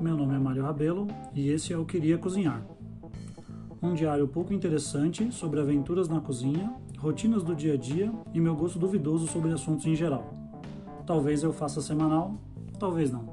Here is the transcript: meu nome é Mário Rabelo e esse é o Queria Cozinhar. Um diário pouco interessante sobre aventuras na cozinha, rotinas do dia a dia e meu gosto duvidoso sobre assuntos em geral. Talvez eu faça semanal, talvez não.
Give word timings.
meu 0.00 0.16
nome 0.16 0.34
é 0.34 0.38
Mário 0.38 0.62
Rabelo 0.62 1.06
e 1.34 1.50
esse 1.50 1.74
é 1.74 1.76
o 1.76 1.84
Queria 1.84 2.16
Cozinhar. 2.16 2.64
Um 3.82 3.92
diário 3.92 4.26
pouco 4.26 4.54
interessante 4.54 5.30
sobre 5.30 5.60
aventuras 5.60 6.08
na 6.08 6.22
cozinha, 6.22 6.72
rotinas 6.98 7.42
do 7.42 7.54
dia 7.54 7.74
a 7.74 7.76
dia 7.76 8.10
e 8.32 8.40
meu 8.40 8.56
gosto 8.56 8.78
duvidoso 8.78 9.26
sobre 9.26 9.52
assuntos 9.52 9.84
em 9.84 9.94
geral. 9.94 10.34
Talvez 11.06 11.42
eu 11.42 11.52
faça 11.52 11.82
semanal, 11.82 12.40
talvez 12.78 13.12
não. 13.12 13.26